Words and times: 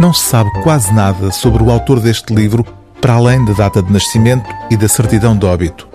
Não 0.00 0.14
se 0.14 0.22
sabe 0.22 0.50
quase 0.62 0.90
nada 0.94 1.30
sobre 1.30 1.62
o 1.62 1.70
autor 1.70 2.00
deste 2.00 2.34
livro, 2.34 2.64
para 3.02 3.12
além 3.12 3.44
da 3.44 3.52
data 3.52 3.82
de 3.82 3.92
nascimento 3.92 4.48
e 4.70 4.76
da 4.76 4.88
certidão 4.88 5.36
de 5.36 5.44
óbito. 5.44 5.86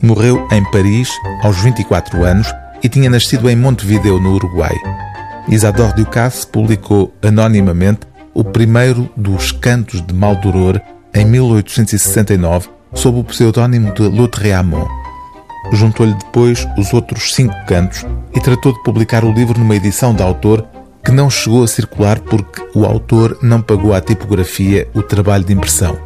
Morreu 0.00 0.46
em 0.52 0.62
Paris 0.70 1.10
aos 1.42 1.56
24 1.56 2.24
anos 2.24 2.46
e 2.80 2.88
tinha 2.88 3.10
nascido 3.10 3.50
em 3.50 3.56
Montevideo, 3.56 4.20
no 4.20 4.34
Uruguai. 4.34 4.76
Isadore 5.48 5.94
Ducasse 5.94 6.46
publicou 6.46 7.12
anonimamente 7.20 8.02
o 8.32 8.44
primeiro 8.44 9.10
dos 9.16 9.50
Cantos 9.50 10.00
de 10.00 10.14
Maldoror 10.14 10.80
em 11.12 11.24
1869, 11.24 12.68
sob 12.94 13.18
o 13.18 13.24
pseudónimo 13.24 13.92
de 13.94 14.02
Lautréamont. 14.02 14.88
Juntou-lhe 15.72 16.14
depois 16.14 16.68
os 16.78 16.94
outros 16.94 17.34
cinco 17.34 17.54
cantos 17.66 18.06
e 18.32 18.38
tratou 18.38 18.72
de 18.72 18.82
publicar 18.84 19.24
o 19.24 19.32
livro 19.32 19.58
numa 19.58 19.74
edição 19.74 20.14
de 20.14 20.22
autor 20.22 20.64
que 21.04 21.10
não 21.10 21.30
chegou 21.30 21.64
a 21.64 21.68
circular 21.68 22.20
porque 22.20 22.62
o 22.74 22.84
autor 22.84 23.38
não 23.42 23.60
pagou 23.60 23.94
à 23.94 24.00
tipografia 24.00 24.88
o 24.94 25.02
trabalho 25.02 25.44
de 25.44 25.52
impressão. 25.52 25.98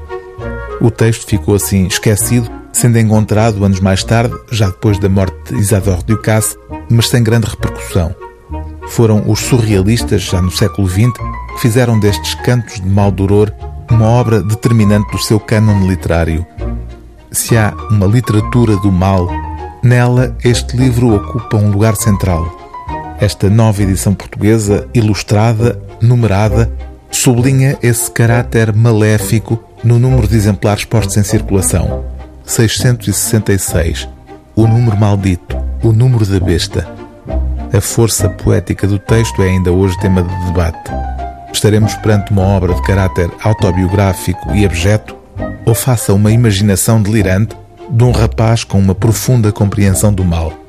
O 0.81 0.91
texto 0.91 1.27
ficou 1.27 1.55
assim 1.55 1.87
esquecido, 1.87 2.51
sendo 2.73 2.99
encontrado 2.99 3.65
anos 3.65 3.81
mais 3.81 4.03
tarde, 4.05 4.35
já 4.51 4.67
depois 4.67 4.99
da 4.99 5.09
morte 5.09 5.55
de 5.55 5.61
Isadore 5.61 6.03
Ducasse, 6.05 6.57
mas 6.91 7.09
sem 7.09 7.23
grande 7.23 7.49
repercussão. 7.49 8.15
Foram 8.89 9.25
os 9.31 9.41
surrealistas, 9.41 10.23
já 10.23 10.43
no 10.43 10.51
século 10.51 10.89
XX, 10.89 11.13
que 11.55 11.61
fizeram 11.61 11.99
destes 11.99 12.35
cantos 12.35 12.81
de 12.81 12.89
Maldoror 12.89 13.51
uma 13.91 14.07
obra 14.07 14.43
determinante 14.43 15.11
do 15.11 15.19
seu 15.19 15.39
cânone 15.39 15.89
literário. 15.89 16.47
Se 17.31 17.57
há 17.57 17.75
uma 17.91 18.07
literatura 18.07 18.77
do 18.77 18.91
mal, 18.91 19.29
nela 19.83 20.37
este 20.45 20.77
livro 20.77 21.15
ocupa 21.15 21.57
um 21.57 21.71
lugar 21.71 21.97
central. 21.97 22.64
Esta 23.21 23.49
nova 23.49 23.83
edição 23.83 24.13
portuguesa, 24.13 24.89
ilustrada, 24.93 25.81
numerada, 26.01 26.71
sublinha 27.11 27.79
esse 27.83 28.11
caráter 28.11 28.75
maléfico 28.75 29.63
no 29.83 29.99
número 29.99 30.27
de 30.27 30.37
exemplares 30.37 30.85
postos 30.85 31.17
em 31.17 31.23
circulação. 31.23 32.05
666. 32.45 34.09
O 34.57 34.67
número 34.67 34.97
maldito, 34.97 35.57
o 35.83 35.93
número 35.93 36.27
da 36.27 36.41
besta. 36.41 36.89
A 37.73 37.81
força 37.81 38.29
poética 38.29 38.87
do 38.87 38.99
texto 38.99 39.43
é 39.43 39.49
ainda 39.49 39.73
hoje 39.73 39.99
tema 40.01 40.23
de 40.23 40.47
debate. 40.47 40.91
Estaremos 41.53 41.95
perante 41.95 42.33
uma 42.33 42.43
obra 42.43 42.75
de 42.75 42.83
caráter 42.83 43.31
autobiográfico 43.43 44.55
e 44.55 44.65
abjeto 44.65 45.17
ou 45.65 45.75
faça 45.75 46.13
uma 46.13 46.33
imaginação 46.33 47.01
delirante 47.01 47.57
de 47.89 48.05
um 48.05 48.11
rapaz 48.11 48.65
com 48.65 48.79
uma 48.79 48.95
profunda 48.95 49.53
compreensão 49.53 50.13
do 50.13 50.25
mal. 50.25 50.64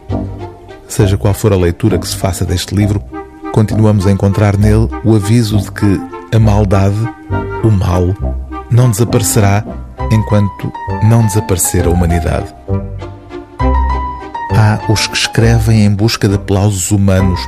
Seja 0.88 1.18
qual 1.18 1.34
for 1.34 1.52
a 1.52 1.58
leitura 1.58 1.98
que 1.98 2.08
se 2.08 2.16
faça 2.16 2.46
deste 2.46 2.76
livro, 2.76 3.02
continuamos 3.52 4.06
a 4.08 4.12
encontrar 4.12 4.58
nele 4.58 4.90
o 5.04 5.16
aviso 5.16 5.58
de 5.58 5.72
que 5.72 6.02
a 6.34 6.40
maldade, 6.40 6.98
o 7.64 7.72
mal, 7.72 8.14
não 8.70 8.90
desaparecerá 8.90 9.64
enquanto 10.12 10.72
não 11.04 11.26
desaparecer 11.26 11.86
a 11.86 11.90
humanidade. 11.90 12.54
Há 14.54 14.92
os 14.92 15.08
que 15.08 15.18
escrevem 15.18 15.86
em 15.86 15.94
busca 15.94 16.28
de 16.28 16.36
aplausos 16.36 16.92
humanos, 16.92 17.40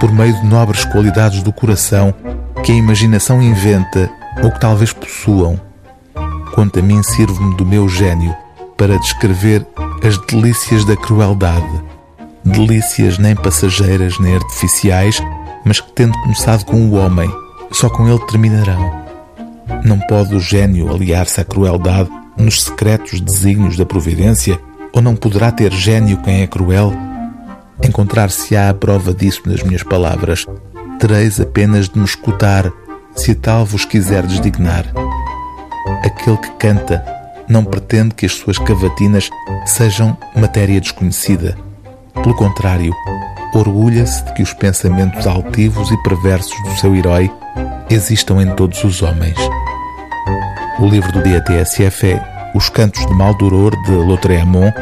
por 0.00 0.12
meio 0.12 0.34
de 0.34 0.46
nobres 0.46 0.84
qualidades 0.84 1.42
do 1.42 1.52
coração 1.52 2.14
que 2.62 2.72
a 2.72 2.76
imaginação 2.76 3.42
inventa 3.42 4.10
ou 4.42 4.50
que 4.50 4.60
talvez 4.60 4.92
possuam. 4.92 5.60
Quanto 6.54 6.78
a 6.78 6.82
mim, 6.82 7.02
sirvo-me 7.02 7.56
do 7.56 7.66
meu 7.66 7.88
gênio 7.88 8.34
para 8.76 8.98
descrever 8.98 9.66
as 10.06 10.18
delícias 10.26 10.84
da 10.84 10.96
crueldade. 10.96 11.91
Delícias 12.44 13.18
nem 13.18 13.36
passageiras 13.36 14.18
nem 14.18 14.34
artificiais, 14.34 15.20
mas 15.64 15.80
que, 15.80 15.92
tendo 15.92 16.18
começado 16.18 16.64
com 16.64 16.76
o 16.88 16.94
homem, 16.94 17.30
só 17.70 17.88
com 17.88 18.08
ele 18.08 18.18
terminarão. 18.26 19.02
Não 19.84 19.98
pode 20.00 20.34
o 20.34 20.40
gênio 20.40 20.92
aliar-se 20.92 21.40
à 21.40 21.44
crueldade 21.44 22.10
nos 22.36 22.64
secretos 22.64 23.20
desígnios 23.20 23.76
da 23.76 23.86
providência? 23.86 24.58
Ou 24.92 25.00
não 25.00 25.16
poderá 25.16 25.50
ter 25.50 25.72
gênio 25.72 26.18
quem 26.18 26.42
é 26.42 26.46
cruel? 26.46 26.92
Encontrar-se-á 27.82 28.68
a 28.68 28.74
prova 28.74 29.14
disso 29.14 29.42
nas 29.46 29.62
minhas 29.62 29.82
palavras. 29.82 30.44
Tereis 30.98 31.40
apenas 31.40 31.88
de 31.88 31.98
me 31.98 32.04
escutar, 32.04 32.70
se 33.14 33.34
tal 33.34 33.64
vos 33.64 33.84
quiser 33.84 34.26
dignar. 34.26 34.84
Aquele 36.04 36.36
que 36.36 36.50
canta 36.52 37.04
não 37.48 37.64
pretende 37.64 38.14
que 38.14 38.26
as 38.26 38.32
suas 38.32 38.58
cavatinas 38.58 39.28
sejam 39.66 40.16
matéria 40.36 40.80
desconhecida. 40.80 41.56
Pelo 42.22 42.34
contrário, 42.36 42.94
orgulha-se 43.52 44.24
de 44.24 44.34
que 44.34 44.42
os 44.42 44.52
pensamentos 44.52 45.26
altivos 45.26 45.90
e 45.90 46.02
perversos 46.02 46.62
do 46.62 46.76
seu 46.76 46.94
herói 46.94 47.30
existam 47.90 48.40
em 48.40 48.54
todos 48.54 48.82
os 48.84 49.02
homens. 49.02 49.36
O 50.78 50.86
livro 50.86 51.12
do 51.12 51.22
dia 51.22 51.40
TSF 51.40 52.12
é 52.12 52.52
Os 52.54 52.68
Cantos 52.68 53.04
de 53.06 53.12
Maldoror, 53.12 53.70
de 53.82 53.92
Lautréamont, 53.92 54.72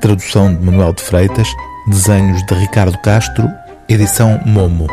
tradução 0.00 0.54
de 0.54 0.64
Manuel 0.64 0.92
de 0.92 1.02
Freitas, 1.02 1.48
desenhos 1.86 2.44
de 2.46 2.54
Ricardo 2.54 2.96
Castro, 2.98 3.48
edição 3.88 4.40
Momo. 4.46 4.86